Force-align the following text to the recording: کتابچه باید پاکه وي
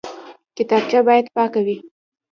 کتابچه 0.57 0.99
باید 1.07 1.25
پاکه 1.35 1.61
وي 1.65 1.77